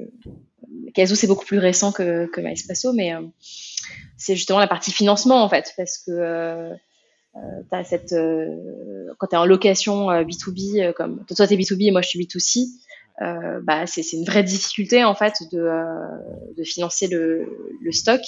[0.96, 3.20] c'est beaucoup plus récent que, que MySpasso, mais euh,
[4.16, 6.70] c'est justement la partie financement en fait, parce que euh,
[7.36, 11.88] euh as cette, euh, quand tu es en location B2B, comme toi tu es B2B
[11.88, 12.68] et moi je suis B2C,
[13.20, 15.82] euh, bah, c'est une vraie difficulté en fait de, euh,
[16.56, 18.20] de financer le, le stock.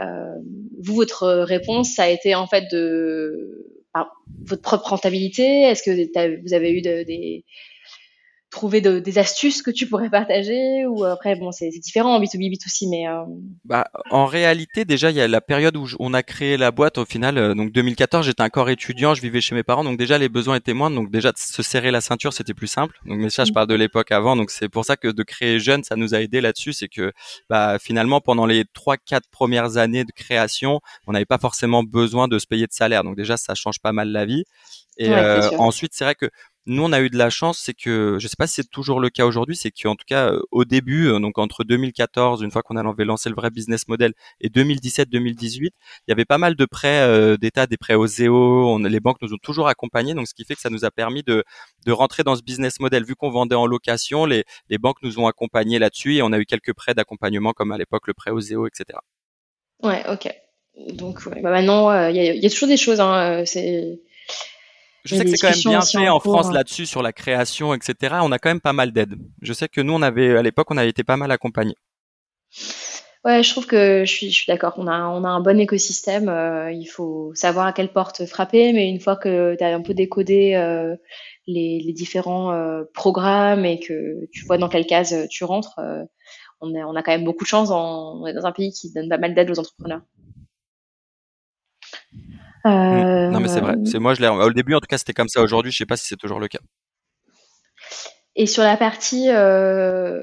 [0.00, 0.34] Euh,
[0.80, 3.68] vous, votre réponse, ça a été en fait de
[4.44, 7.44] votre propre rentabilité Est-ce que vous avez eu des
[8.52, 12.88] trouver des astuces que tu pourrais partager ou après bon c'est différent en B2B B2C
[12.88, 13.24] mais euh...
[13.64, 16.98] bah en réalité déjà il y a la période où on a créé la boîte
[16.98, 20.18] au final euh, donc 2014 j'étais encore étudiant je vivais chez mes parents donc déjà
[20.18, 22.96] les besoins étaient moindres donc déjà de se serrer la ceinture c'était plus simple.
[23.06, 23.54] Donc mais ça je mm.
[23.54, 26.20] parle de l'époque avant donc c'est pour ça que de créer jeune ça nous a
[26.20, 27.12] aidé là-dessus c'est que
[27.48, 32.28] bah finalement pendant les trois quatre premières années de création on n'avait pas forcément besoin
[32.28, 33.02] de se payer de salaire.
[33.04, 34.44] Donc déjà ça change pas mal la vie.
[34.98, 36.28] Et euh, ensuite c'est vrai que
[36.66, 39.00] nous, on a eu de la chance, c'est que, je sais pas si c'est toujours
[39.00, 42.52] le cas aujourd'hui, c'est qu'en tout cas, euh, au début, euh, donc entre 2014, une
[42.52, 45.70] fois qu'on avait lancé le vrai business model, et 2017-2018, il
[46.06, 49.20] y avait pas mal de prêts euh, d'État, des prêts au ZEO, on, les banques
[49.22, 51.42] nous ont toujours accompagnés, donc ce qui fait que ça nous a permis de,
[51.84, 53.04] de rentrer dans ce business model.
[53.04, 56.38] Vu qu'on vendait en location, les, les banques nous ont accompagnés là-dessus, et on a
[56.38, 59.00] eu quelques prêts d'accompagnement, comme à l'époque le prêt au ZEO, etc.
[59.82, 60.32] Ouais, ok.
[60.94, 63.00] Donc bah maintenant, il y, y, a, toujours des choses.
[63.00, 64.00] Hein, c'est
[65.04, 66.52] je sais que c'est quand même bien fait en, France hein.
[66.52, 68.16] là-dessus sur la création, etc.
[68.22, 69.14] On a quand même pas mal d'aide.
[69.40, 71.76] Je sais que nous, on avait à l'époque, on avait été pas mal accompagnés.
[73.24, 74.74] Ouais, je trouve que je suis, je suis d'accord.
[74.78, 76.28] On a, on a un bon écosystème.
[76.28, 79.80] Euh, il faut savoir à quelle porte frapper, mais une fois que tu as un
[79.80, 80.96] peu décodé euh,
[81.46, 85.78] les, les, différents euh, programmes et que tu vois dans quelle case tu rentres,
[86.60, 87.70] on, a, on a quand même beaucoup de chance.
[87.70, 90.02] on est dans un pays qui donne pas mal d'aide aux entrepreneurs.
[92.64, 93.30] Mmh.
[93.30, 93.76] Non, mais c'est vrai.
[93.84, 94.28] C'est moi, je l'ai.
[94.28, 95.40] Au début, en tout cas, c'était comme ça.
[95.42, 96.60] Aujourd'hui, je sais pas si c'est toujours le cas.
[98.36, 100.22] Et sur la partie euh,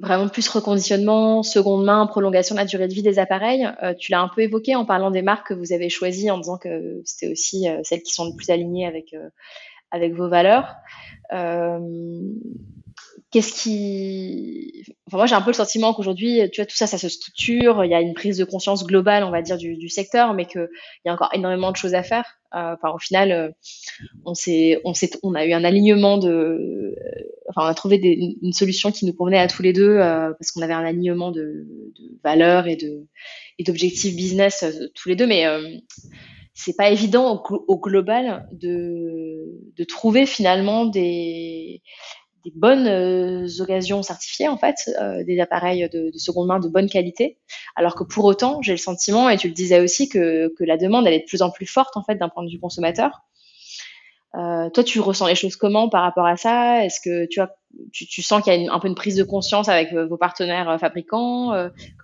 [0.00, 4.10] vraiment plus reconditionnement, seconde main, prolongation de la durée de vie des appareils, euh, tu
[4.10, 7.02] l'as un peu évoqué en parlant des marques que vous avez choisies, en disant que
[7.04, 9.14] c'était aussi euh, celles qui sont le plus alignées avec
[9.92, 10.74] avec vos valeurs
[13.36, 16.96] qu'est-ce qui enfin moi j'ai un peu le sentiment qu'aujourd'hui tu vois tout ça ça
[16.96, 17.84] se structure.
[17.84, 20.66] Il y a une prise de conscience globale on va dire du, secteur mais qu'il
[21.04, 22.24] y a encore énormément de choses à faire.
[22.54, 23.50] Euh, enfin au final euh,
[24.24, 24.80] on s'est
[25.22, 26.94] on a eu un alignement de euh,
[27.50, 30.62] enfin on a trouvé une solution qui nous convenait à tous les deux parce qu'on
[30.62, 31.66] avait un alignement de,
[31.98, 33.06] de valeurs et de
[33.58, 35.26] et d'objectifs business tous les deux.
[35.26, 35.44] Mais
[36.54, 41.82] c'est pas évident au, au, global de, de trouver finalement des,
[42.54, 46.88] bonnes euh, occasions certifiées en fait, euh, des appareils de, de, seconde main de bonne
[46.88, 47.38] qualité.
[47.74, 50.76] Alors que pour autant, j'ai le sentiment, et tu le disais aussi, que, que, la
[50.76, 53.22] demande elle est de plus en plus forte en fait d'un point de vue consommateur.
[54.34, 56.84] Euh, toi, tu ressens les choses comment par rapport à ça?
[56.84, 57.54] Est-ce que tu, as,
[57.92, 60.78] tu, tu sens qu'il y a un peu une prise de conscience avec vos partenaires
[60.78, 61.52] fabricants?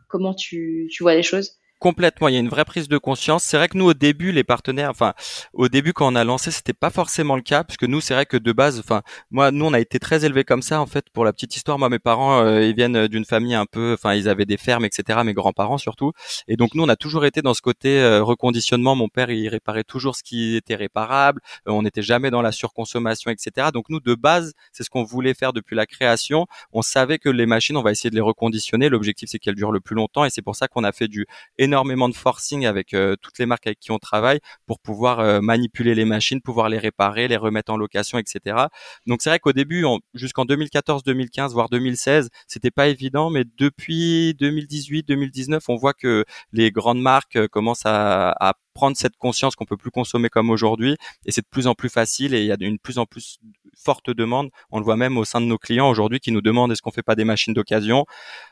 [0.08, 1.58] Comment tu, tu vois les choses?
[1.82, 3.42] Complètement, il y a une vraie prise de conscience.
[3.42, 5.14] C'est vrai que nous au début, les partenaires, enfin
[5.52, 8.24] au début quand on a lancé, c'était pas forcément le cas, puisque nous c'est vrai
[8.24, 11.10] que de base, enfin moi nous on a été très élevés comme ça en fait.
[11.10, 14.14] Pour la petite histoire, moi mes parents euh, ils viennent d'une famille un peu, enfin
[14.14, 15.22] ils avaient des fermes etc.
[15.24, 16.12] Mes grands-parents surtout,
[16.46, 18.94] et donc nous on a toujours été dans ce côté euh, reconditionnement.
[18.94, 22.52] Mon père il réparait toujours ce qui était réparable, euh, on n'était jamais dans la
[22.52, 23.70] surconsommation etc.
[23.74, 26.46] Donc nous de base c'est ce qu'on voulait faire depuis la création.
[26.72, 28.88] On savait que les machines on va essayer de les reconditionner.
[28.88, 31.26] L'objectif c'est qu'elles durent le plus longtemps et c'est pour ça qu'on a fait du
[31.72, 35.40] énormément de forcing avec euh, toutes les marques avec qui on travaille pour pouvoir euh,
[35.40, 38.66] manipuler les machines, pouvoir les réparer, les remettre en location, etc.
[39.06, 44.34] Donc c'est vrai qu'au début, jusqu'en 2014, 2015, voire 2016, c'était pas évident, mais depuis
[44.34, 49.56] 2018, 2019, on voit que les grandes marques euh, commencent à, à prendre cette conscience
[49.56, 52.46] qu'on peut plus consommer comme aujourd'hui et c'est de plus en plus facile et il
[52.46, 53.38] y a une plus en plus
[53.76, 54.50] forte demande.
[54.70, 56.90] On le voit même au sein de nos clients aujourd'hui qui nous demandent est-ce qu'on
[56.90, 58.06] fait pas des machines d'occasion?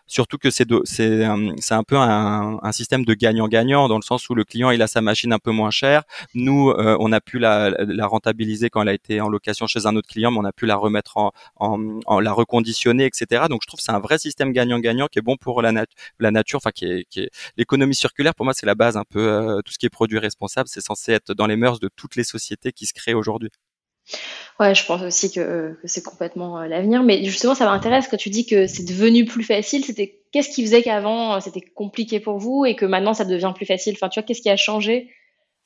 [0.06, 1.26] Surtout que c'est c'est
[1.58, 4.86] c'est un peu un, système de gagnant-gagnant dans le sens où le client il a
[4.86, 6.02] sa machine un peu moins chère.
[6.34, 7.70] Nous euh, on a pu la,
[8.06, 10.66] rentabiliser quand elle a été en location chez un autre client, mais on a pu
[10.66, 11.16] la remettre
[11.56, 13.44] en, la reconditionner, etc.
[13.48, 15.72] Donc je trouve c'est un vrai système gagnant-gagnant qui est bon pour la,
[16.18, 18.34] la nature, enfin qui est, qui est l'économie circulaire.
[18.34, 20.80] Pour moi c'est la base un peu euh, tout ce qui est produit responsable, c'est
[20.80, 23.50] censé être dans les mœurs de toutes les sociétés qui se créent aujourd'hui.
[24.58, 27.02] Ouais, je pense aussi que, c'est complètement euh, l'avenir.
[27.02, 29.84] Mais justement, ça m'intéresse quand tu dis que c'est devenu plus facile.
[29.84, 33.52] C'était qu'est-ce qui faisait qu'avant euh, c'était compliqué pour vous et que maintenant ça devient
[33.54, 33.94] plus facile?
[33.94, 35.10] Enfin, tu vois, qu'est-ce qui a changé?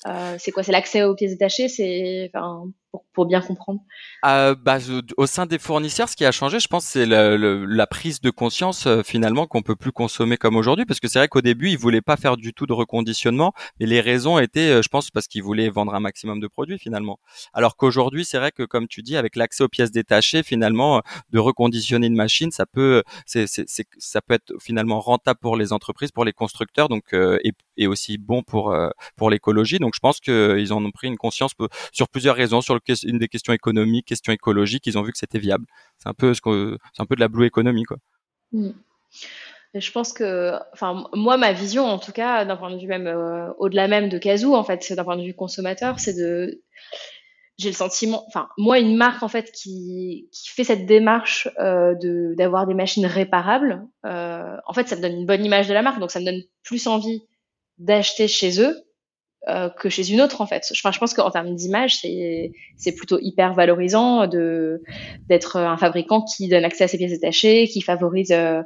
[0.06, 0.62] Euh, C'est quoi?
[0.62, 1.68] C'est l'accès aux pièces détachées?
[1.68, 2.66] C'est enfin,
[3.12, 3.80] pour, bien comprendre
[4.24, 4.78] euh, bah,
[5.16, 8.86] Au sein des fournisseurs, ce qui a changé, je pense, c'est la, prise de conscience
[8.86, 11.78] euh, finalement qu'on peut plus consommer comme aujourd'hui, parce que c'est vrai qu'au début, ils
[11.78, 15.28] voulaient pas faire du tout de reconditionnement, et les raisons étaient, euh, je pense, parce
[15.28, 17.18] qu'ils voulaient vendre un maximum de produits finalement.
[17.52, 21.00] Alors qu'aujourd'hui, c'est vrai que comme tu dis, avec l'accès aux pièces détachées, finalement, euh,
[21.30, 23.66] de reconditionner une machine, ça peut, c'est, c'est,
[23.98, 28.18] ça peut être finalement rentable pour les entreprises, pour les constructeurs, donc et, et aussi
[28.18, 28.76] bon pour
[29.16, 29.78] pour l'écologie.
[29.78, 31.52] Donc je pense qu'ils en ont pris une conscience
[31.92, 32.74] sur plusieurs raisons, sur
[33.04, 35.66] une des questions économiques, questions écologiques, ils ont vu que c'était viable.
[35.98, 37.98] C'est un peu un peu de la blue economy quoi.
[38.52, 38.70] Mm.
[39.74, 43.08] Je pense que, enfin, moi, ma vision, en tout cas, d'un point de vue même
[43.08, 46.62] euh, au-delà même de Kazoo, en fait, d'un point de vue consommateur, c'est de,
[47.58, 51.94] j'ai le sentiment, enfin, moi, une marque en fait qui, qui fait cette démarche euh,
[51.94, 55.74] de d'avoir des machines réparables, euh, en fait, ça me donne une bonne image de
[55.74, 57.22] la marque, donc ça me donne plus envie
[57.78, 58.83] d'acheter chez eux
[59.48, 60.64] euh, que chez une autre en fait.
[60.72, 64.82] Enfin, je pense qu'en termes d'image, c'est plutôt hyper valorisant de
[65.28, 68.62] d'être un fabricant qui donne accès à ses pièces détachées, qui favorise euh,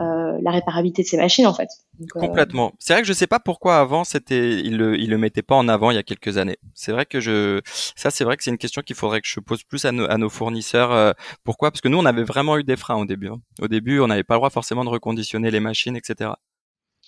[0.00, 1.68] euh, la réparabilité de ses machines en fait.
[2.00, 2.72] Euh, Complètement.
[2.78, 5.56] C'est vrai que je sais pas pourquoi avant c'était il le il le mettait pas
[5.56, 6.56] en avant il y a quelques années.
[6.72, 7.60] C'est vrai que je
[7.96, 10.10] ça c'est vrai que c'est une question qu'il faudrait que je pose plus à nos
[10.10, 10.92] à nos fournisseurs.
[10.92, 11.12] Euh,
[11.44, 11.70] pourquoi?
[11.70, 13.28] Parce que nous on avait vraiment eu des freins au début.
[13.28, 13.40] Hein.
[13.60, 16.30] Au début on n'avait pas le droit forcément de reconditionner les machines, etc.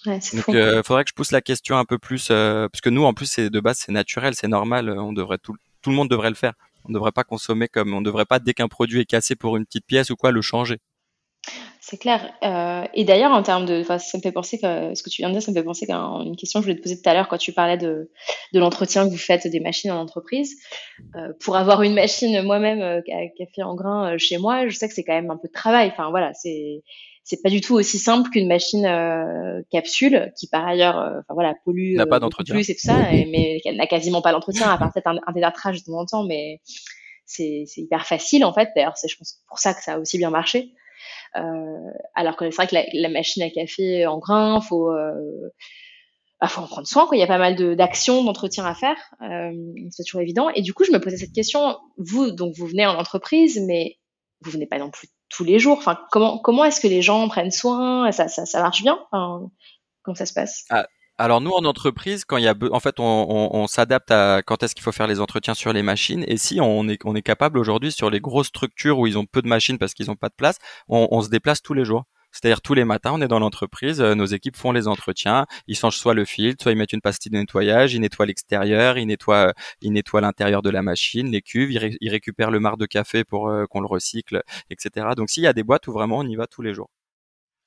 [0.06, 2.80] Ouais, Donc, il euh, faudrait que je pousse la question un peu plus, euh, parce
[2.80, 4.88] que nous, en plus, c'est de base, c'est naturel, c'est normal.
[4.88, 6.54] Euh, on devrait tout, tout le monde devrait le faire.
[6.84, 9.36] On ne devrait pas consommer comme, on ne devrait pas dès qu'un produit est cassé
[9.36, 10.78] pour une petite pièce ou quoi, le changer.
[11.80, 12.32] C'est clair.
[12.44, 15.28] Euh, et d'ailleurs, en termes de, ça me fait penser que ce que tu viens
[15.28, 17.08] de dire, ça me fait penser qu'à une question que je voulais te poser tout
[17.08, 18.10] à l'heure quand tu parlais de,
[18.52, 20.56] de l'entretien que vous faites des machines en entreprise.
[21.16, 23.00] Euh, pour avoir une machine moi-même euh,
[23.36, 25.90] café en grain chez moi, je sais que c'est quand même un peu de travail.
[25.92, 26.82] Enfin voilà, c'est
[27.24, 31.34] c'est pas du tout aussi simple qu'une machine euh, capsule qui par ailleurs euh, enfin
[31.34, 32.54] voilà pollue n'a pas euh, d'entretien.
[32.54, 35.32] plus et tout ça mais elle n'a quasiment pas d'entretien à part peut-être un, un
[35.32, 36.60] détartrage de temps en temps mais
[37.24, 38.70] c'est hyper facile en fait.
[38.76, 40.72] D'ailleurs c'est je pense pour ça que ça a aussi bien marché.
[42.14, 44.92] Alors que c'est vrai que la, la, machine à café en grain faut
[46.40, 47.16] bah, faut en prendre soin quoi.
[47.16, 48.98] Il y a pas mal d'actions d'entretien à faire
[49.90, 50.50] c'est toujours évident.
[50.50, 51.78] Et du coup je me posais cette question.
[51.96, 53.96] Vous donc vous venez en entreprise mais
[54.42, 57.28] vous venez pas non plus tous les jours Enfin, comment comment est-ce que les gens
[57.28, 58.10] prennent soin?
[58.12, 58.26] Ça,
[58.60, 58.98] marche bien?
[59.10, 60.64] Comment ça se passe?
[60.70, 60.86] Ah,
[61.18, 64.74] Alors nous en entreprise, quand il y a, en fait, on, s'adapte à quand est-ce
[64.74, 66.24] qu'il faut faire les entretiens sur les machines.
[66.28, 69.26] Et si on est on est capable aujourd'hui sur les grosses structures où ils ont
[69.26, 72.04] peu de machines parce qu'ils n'ont pas de place, on se déplace tous les jours.
[72.32, 75.76] C'est-à-dire tous les matins, on est dans l'entreprise, euh, nos équipes font les entretiens, ils
[75.76, 79.06] changent soit le filtre, soit ils mettent une pastille de nettoyage, ils nettoient l'extérieur, ils
[79.06, 82.86] nettoient, euh, ils nettoient l'intérieur de la machine, les cuves, ils, récupèrent le marc de
[82.86, 85.08] café pour euh, qu'on le recycle, etc.
[85.16, 86.88] Donc s'il y a des boîtes où vraiment on y va tous les jours.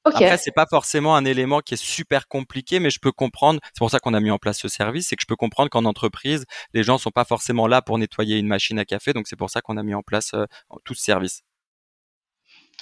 [0.08, 0.26] Okay.
[0.26, 3.60] Après, c'est pas forcément un élément qui est super compliqué, mais je peux comprendre.
[3.74, 5.70] C'est pour ça qu'on a mis en place ce service, c'est que je peux comprendre
[5.70, 9.28] qu'en entreprise, les gens sont pas forcément là pour nettoyer une machine à café, donc
[9.28, 10.36] c'est pour ça qu'on a mis en place
[10.84, 11.42] tout ce service.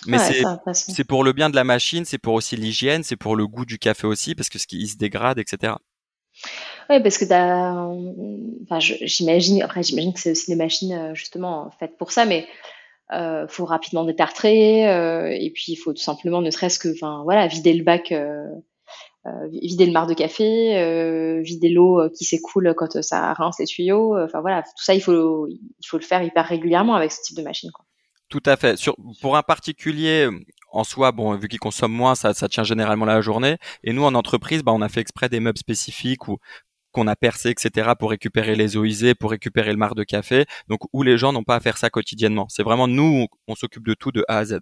[0.07, 0.17] Mais
[0.73, 3.65] c'est pour le bien de la machine, c'est pour aussi l'hygiène, c'est pour le goût
[3.65, 5.73] du café aussi, parce que ce qui se dégrade, etc.
[6.89, 7.25] Oui, parce que
[8.63, 12.47] enfin, j'imagine, après j'imagine que c'est aussi des machines euh, justement faites pour ça, mais
[13.11, 17.21] euh, faut rapidement détartrer, euh, et puis il faut tout simplement, ne serait-ce que, enfin
[17.23, 18.47] voilà, vider le bac, euh,
[19.51, 24.41] vider le mar de café, vider l'eau qui s'écoule quand ça rince les tuyaux, enfin
[24.41, 27.43] voilà, tout ça il faut il faut le faire hyper régulièrement avec ce type de
[27.43, 27.71] machine.
[27.71, 27.85] Quoi.
[28.33, 28.77] Tout à fait.
[28.77, 30.27] Sur, pour un particulier,
[30.71, 33.57] en soi, bon, vu qu'il consomme moins, ça, ça tient généralement la journée.
[33.83, 36.39] Et nous, en entreprise, bah, on a fait exprès des meubles spécifiques ou
[36.91, 40.45] qu'on a percé, etc., pour récupérer les eaux usées, pour récupérer le marc de café.
[40.67, 42.47] Donc, où les gens n'ont pas à faire ça quotidiennement.
[42.49, 44.61] C'est vraiment nous, on, s'occupe de tout de A à Z.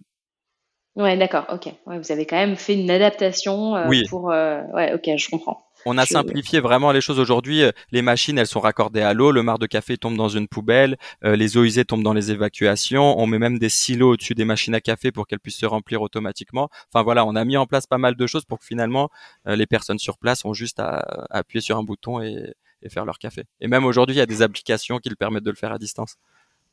[0.98, 1.74] Ouais, d'accord, ok.
[1.86, 4.04] Ouais, vous avez quand même fait une adaptation euh, oui.
[4.10, 4.34] pour.
[4.34, 5.66] Euh, ouais, ok, je comprends.
[5.86, 7.63] On a simplifié vraiment les choses aujourd'hui.
[7.63, 9.32] Euh, les machines, elles sont raccordées à l'eau.
[9.32, 10.98] Le marc de café tombe dans une poubelle.
[11.24, 13.20] Euh, les eaux usées tombent dans les évacuations.
[13.20, 16.02] On met même des silos au-dessus des machines à café pour qu'elles puissent se remplir
[16.02, 16.70] automatiquement.
[16.94, 19.10] Enfin voilà, on a mis en place pas mal de choses pour que finalement
[19.48, 22.89] euh, les personnes sur place ont juste à, à appuyer sur un bouton et, et,
[22.89, 23.46] faire leur café.
[23.60, 25.80] Et même aujourd'hui, il y a des applications qui le permettent de le faire à
[25.80, 26.15] distance.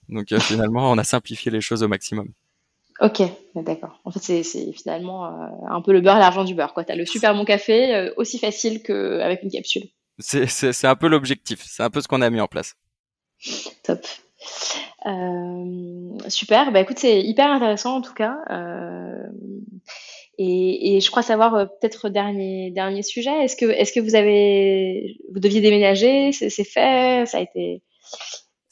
[0.09, 2.29] Donc finalement, on a simplifié les choses au maximum.
[3.01, 3.23] Ok,
[3.55, 4.01] d'accord.
[4.05, 6.75] En fait, c'est finalement euh, un peu le beurre et l'argent du beurre.
[6.75, 9.85] Tu as le super bon café, euh, aussi facile qu'avec une capsule.
[10.19, 11.61] C'est un peu l'objectif.
[11.65, 12.75] C'est un peu ce qu'on a mis en place.
[13.85, 14.05] Top.
[15.07, 16.73] Euh, super.
[16.73, 18.37] Bah écoute, c'est hyper intéressant en tout cas.
[20.41, 23.45] Et, et, je crois savoir peut-être dernier dernier sujet.
[23.45, 26.33] Est-ce que est-ce que vous avez vous deviez déménager?
[26.33, 27.27] C'est fait?
[27.27, 27.83] Ça a été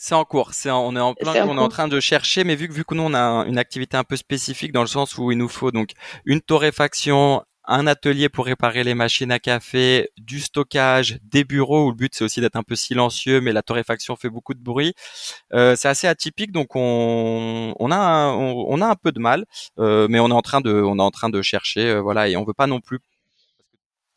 [0.07, 0.55] c'est en cours.
[0.55, 2.73] C'est on est en plein, est on est en train de chercher, mais vu que
[2.73, 5.39] vu que nous on a une activité un peu spécifique dans le sens où il
[5.39, 5.91] nous faut donc
[6.25, 11.91] une torréfaction, un atelier pour réparer les machines à café, du stockage, des bureaux où
[11.91, 14.95] le but c'est aussi d'être un peu silencieux, mais la torréfaction fait beaucoup de bruit.
[15.53, 19.45] Euh, c'est assez atypique, donc on, on a un, on, a un peu de mal,
[19.81, 22.29] euh, mais on est en train de on est en train de chercher, euh, voilà,
[22.29, 23.01] et on veut pas non plus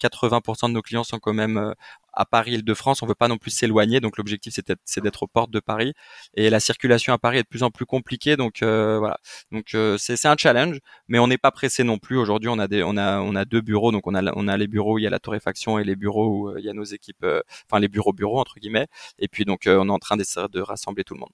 [0.01, 1.73] 80% de nos clients sont quand même
[2.19, 3.01] à Paris, Île-de-France.
[3.01, 4.53] On veut pas non plus s'éloigner, donc l'objectif
[4.85, 5.93] c'est d'être aux portes de Paris.
[6.35, 9.17] Et la circulation à Paris est de plus en plus compliquée, donc euh, voilà.
[9.51, 12.17] Donc euh, c'est un challenge, mais on n'est pas pressé non plus.
[12.17, 14.57] Aujourd'hui, on a des, on a, on a deux bureaux, donc on a, on a
[14.57, 16.73] les bureaux où il y a la torréfaction et les bureaux où il y a
[16.73, 17.25] nos équipes,
[17.69, 18.87] enfin les bureaux bureaux entre guillemets.
[19.17, 21.33] Et puis donc on est en train d'essayer de rassembler tout le monde.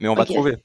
[0.00, 0.56] Mais on va trouver.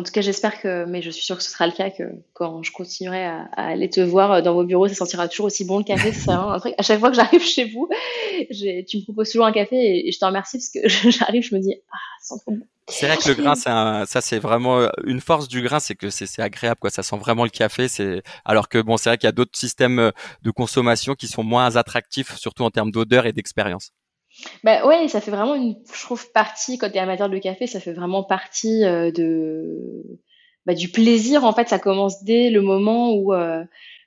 [0.00, 2.04] En tout cas, j'espère que, mais je suis sûre que ce sera le cas, que
[2.32, 5.76] quand je continuerai à, aller te voir dans vos bureaux, ça sentira toujours aussi bon
[5.76, 6.10] le café.
[6.10, 6.72] C'est un truc.
[6.78, 7.86] À chaque fois que j'arrive chez vous,
[8.50, 11.60] tu me proposes toujours un café et, je te remercie parce que j'arrive, je me
[11.60, 12.66] dis, ah, ça sent trop bon.
[12.88, 16.40] C'est vrai que le grain, ça, c'est vraiment une force du grain, c'est que c'est
[16.40, 16.88] agréable, quoi.
[16.88, 17.86] Ça sent vraiment le café.
[17.86, 21.44] C'est alors que bon, c'est vrai qu'il y a d'autres systèmes de consommation qui sont
[21.44, 23.92] moins attractifs, surtout en termes d'odeur et d'expérience.
[24.64, 27.66] Bah ouais, ça fait vraiment une, je trouve, partie, quand tu es amateur de café,
[27.66, 30.02] ça fait vraiment partie euh, de,
[30.66, 31.44] bah, du plaisir.
[31.44, 33.64] En fait, ça commence dès le moment où, euh,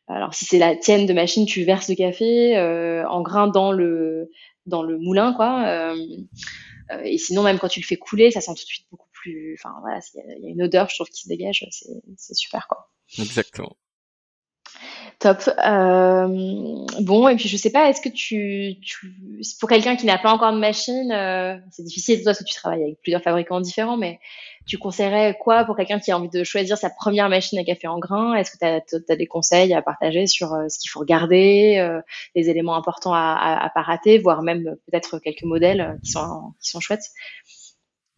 [0.08, 3.72] alors si c'est la tienne de machine, tu verses le café euh, en grain dans
[3.72, 4.30] le,
[4.66, 5.96] dans le moulin, quoi.
[7.04, 9.58] et sinon, même quand tu le fais couler, ça sent tout de suite beaucoup plus,
[9.60, 11.66] enfin voilà, il y, a une odeur, je trouve, qui se dégage,
[12.18, 12.90] c'est super, quoi.
[13.20, 13.76] Exactement.
[15.24, 15.42] Top.
[15.48, 16.28] Euh,
[17.00, 18.76] bon, et puis je sais pas, est-ce que tu,
[19.58, 22.56] pour quelqu'un qui n'a pas encore de machine, euh, c'est difficile toi parce que tu
[22.56, 24.20] travailles avec plusieurs fabricants différents, mais
[24.66, 27.88] tu conseillerais quoi pour quelqu'un qui a envie de choisir sa première machine à café
[27.88, 28.34] en grain?
[28.34, 32.02] Est-ce que tu as, des conseils à partager sur euh, ce qu'il faut regarder,
[32.36, 36.70] les éléments importants à, à, pas rater, voire même peut-être quelques modèles qui sont qui
[36.70, 37.12] sont chouettes?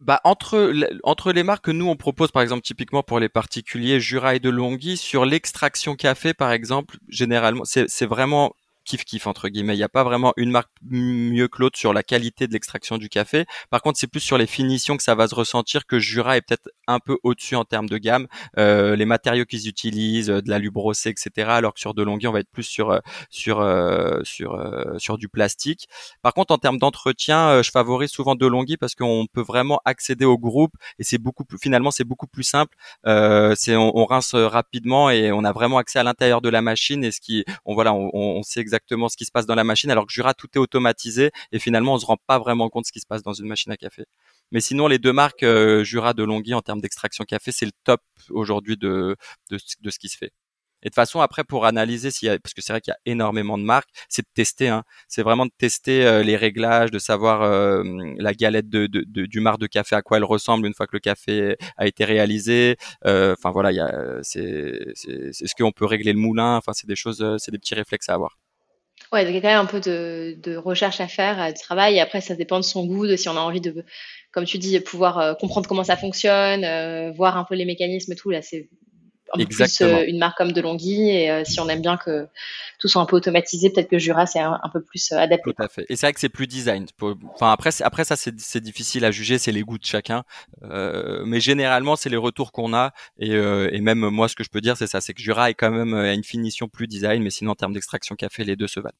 [0.00, 3.98] Bah entre entre les marques que nous on propose par exemple typiquement pour les particuliers
[3.98, 8.54] Jura et de Longhi sur l'extraction café par exemple généralement c'est c'est vraiment
[8.86, 9.74] kiff kiff entre guillemets.
[9.74, 12.98] Il n'y a pas vraiment une marque mieux que l'autre sur la qualité de l'extraction
[12.98, 13.44] du café.
[13.70, 16.42] Par contre, c'est plus sur les finitions que ça va se ressentir que Jura est
[16.42, 18.26] peut-être un peu au-dessus en termes de gamme.
[18.58, 21.50] Euh, les matériaux qu'ils utilisent, de la brossée, etc.
[21.50, 25.18] Alors que sur Delonghi, on va être plus sur euh, sur euh, sur euh, sur
[25.18, 25.88] du plastique.
[26.22, 30.38] Par contre, en termes d'entretien, je favorise souvent Delonghi parce qu'on peut vraiment accéder au
[30.38, 32.76] groupe et c'est beaucoup plus finalement c'est beaucoup plus simple.
[33.04, 37.04] c'est on, on, rince rapidement et on a vraiment accès à l'intérieur de la machine
[37.04, 39.54] et ce qui on voilà on, on sait exactement exactement ce qui se passe dans
[39.54, 42.68] la machine, alors que Jura, tout est automatisé et finalement, on se rend pas vraiment
[42.68, 44.04] compte de ce qui se passe dans une machine à café.
[44.52, 47.72] Mais sinon, les deux marques euh, Jura de Longhi en termes d'extraction café, c'est le
[47.84, 49.16] top aujourd'hui de,
[49.50, 50.32] de, de, ce qui se fait.
[50.82, 52.94] Et de façon après pour analyser s'il y a, parce que c'est vrai qu'il y
[52.94, 54.68] a énormément de marques, c'est de tester.
[54.68, 54.84] Hein.
[55.08, 57.82] C'est vraiment de tester euh, les réglages, de savoir euh,
[58.18, 61.00] la galette de, du marc de café à quoi elle ressemble une fois que le
[61.00, 62.76] café a été réalisé.
[63.04, 66.56] Enfin voilà, il y a, c'est, c'est ce qu'on peut régler le moulin.
[66.56, 68.38] Enfin c'est des choses, c'est des petits réflexes à avoir.
[69.12, 71.96] Ouais, donc il y a quand même un peu de, recherche à faire, de travail.
[71.96, 73.84] Et après, ça dépend de son goût, de si on a envie de,
[74.32, 78.14] comme tu dis, pouvoir euh, comprendre comment ça fonctionne, euh, voir un peu les mécanismes
[78.14, 78.30] tout.
[78.30, 78.68] Là, c'est
[79.32, 81.10] un peu plus une marque comme DeLonghi.
[81.10, 82.28] Et si on aime bien que
[82.78, 85.52] tout soit un peu automatisé, peut-être que Jura, c'est un, peu plus adapté.
[85.52, 85.86] Tout à fait.
[85.88, 86.86] Et c'est vrai que c'est plus design.
[87.34, 90.24] Enfin, après, après ça, c'est difficile à juger, c'est les goûts de chacun.
[90.62, 92.92] mais généralement, c'est les retours qu'on a.
[93.18, 95.54] Et, et, même moi, ce que je peux dire, c'est ça, c'est que Jura est
[95.54, 98.68] quand même à une finition plus design, mais sinon, en termes d'extraction café, les deux
[98.68, 98.96] se valent.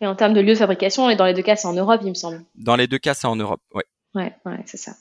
[0.00, 2.00] Et en termes de lieu de fabrication, et dans les deux cas, c'est en Europe,
[2.04, 2.44] il me semble.
[2.54, 3.82] Dans les deux cas, c'est en Europe, oui.
[4.14, 4.32] Ouais,
[4.64, 4.92] c'est ça.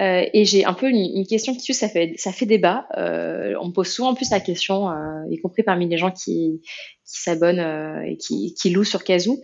[0.00, 2.86] Euh, et j'ai un peu une, question qui ça fait ça fait débat.
[2.96, 6.12] Euh, on me pose souvent en plus la question, euh, y compris parmi les gens
[6.12, 9.40] qui, qui s'abonnent et qui, qui louent sur Kazoo,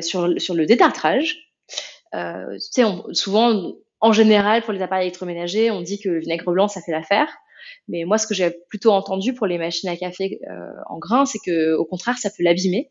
[0.00, 1.36] sur sur le détartrage.
[2.12, 2.18] Tu
[2.58, 6.80] sais, souvent, en général, pour les appareils électroménagers, on dit que le vinaigre blanc ça
[6.80, 7.28] fait l'affaire.
[7.88, 10.40] Mais moi, ce que j'ai plutôt entendu pour les machines à café
[10.88, 12.90] en grains, c'est que au contraire, ça peut l'abîmer.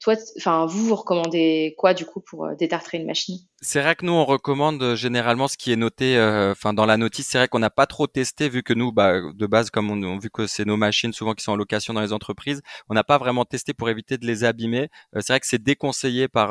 [0.00, 3.38] Toi, enfin, vous, vous recommandez quoi du coup pour détartrer une machine?
[3.62, 6.98] C'est vrai que nous, on recommande euh, généralement ce qui est noté, enfin dans la
[6.98, 7.26] notice.
[7.28, 10.18] C'est vrai qu'on n'a pas trop testé vu que nous, bah, de base, comme on,
[10.18, 13.02] vu que c'est nos machines souvent qui sont en location dans les entreprises, on n'a
[13.02, 14.90] pas vraiment testé pour éviter de les abîmer.
[15.14, 16.50] c'est vrai que c'est déconseillé par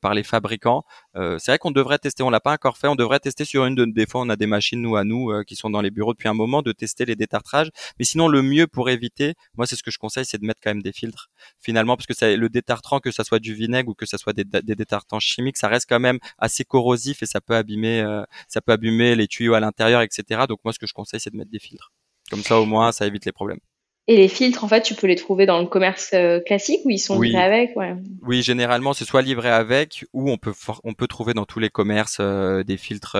[0.00, 0.84] par les fabricants.
[1.14, 2.22] c'est vrai qu'on devrait tester.
[2.22, 2.88] On l'a pas encore fait.
[2.88, 4.20] On devrait tester sur une de des fois.
[4.20, 6.60] On a des machines nous à nous qui sont dans les bureaux depuis un moment
[6.62, 7.70] de tester les détartrages.
[7.98, 10.60] Mais sinon, le mieux pour éviter, moi, c'est ce que je conseille, c'est de mettre
[10.62, 11.30] quand même des filtres.
[11.60, 14.44] Finalement parce que le détartrant, que ça soit du vinaigre ou que ça soit des,
[14.44, 18.72] détartrants chimiques, ça reste quand même assez corrosif et ça peut abîmer, euh, ça peut
[18.72, 20.42] abîmer les tuyaux à l'intérieur, etc.
[20.48, 21.92] Donc moi, ce que je conseille, c'est de mettre des filtres.
[22.30, 23.60] Comme ça, au moins, ça évite les problèmes.
[24.06, 26.90] Et les filtres, en fait, tu peux les trouver dans le commerce euh, classique ou
[26.90, 27.74] ils sont livrés avec
[28.20, 30.52] Oui, généralement, c'est soit livré avec ou on peut
[30.84, 33.16] on peut trouver dans tous les commerces euh, des filtres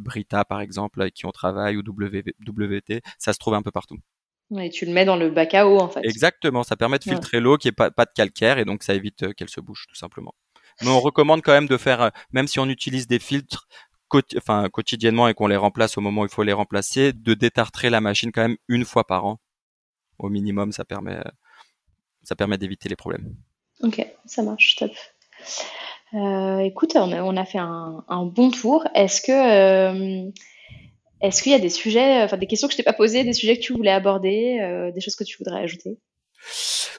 [0.00, 3.00] Brita, par exemple, avec qui on travaille ou WT.
[3.18, 3.96] Ça se trouve un peu partout.
[4.58, 6.00] Et tu le mets dans le bac à eau, en fait.
[6.04, 8.94] Exactement, ça permet de filtrer l'eau qui est pas, pas de calcaire et donc ça
[8.94, 10.34] évite qu'elle se bouche, tout simplement.
[10.82, 13.66] Mais on recommande quand même de faire, euh, même si on utilise des filtres
[14.36, 17.90] enfin, quotidiennement et qu'on les remplace au moment où il faut les remplacer, de détartrer
[17.90, 19.38] la machine quand même une fois par an.
[20.18, 21.18] Au minimum, ça permet,
[22.22, 23.34] ça permet d'éviter les problèmes.
[23.82, 24.90] Ok, ça marche, top.
[26.14, 28.88] Euh, écoute, on a, fait un, un bon tour.
[28.94, 30.30] Est-ce que euh,
[31.20, 33.32] est-ce qu'il y a des sujets, enfin des questions que je t'ai pas posées, des
[33.32, 35.98] sujets que tu voulais aborder, euh, des choses que tu voudrais ajouter?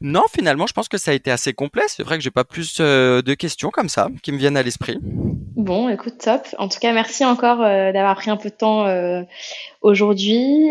[0.01, 1.83] Non, finalement, je pense que ça a été assez complet.
[1.87, 4.63] C'est vrai que j'ai pas plus euh, de questions comme ça qui me viennent à
[4.63, 4.97] l'esprit.
[5.01, 6.47] Bon, écoute, top.
[6.57, 9.21] En tout cas, merci encore euh, d'avoir pris un peu de temps euh,
[9.81, 10.69] aujourd'hui.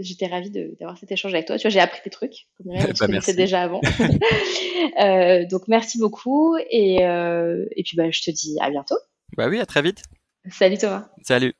[0.00, 1.56] J'étais ravie d'avoir cet échange avec toi.
[1.58, 3.80] Tu vois, j'ai appris des trucs, comme je bah, connaissais déjà avant.
[5.50, 6.56] donc, merci beaucoup.
[6.70, 8.98] Et, et puis, bah, je te dis à bientôt.
[9.36, 10.02] Bah oui, à très vite.
[10.50, 11.08] Salut Thomas.
[11.22, 11.54] Salut.